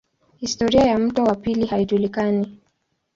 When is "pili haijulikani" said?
1.35-2.59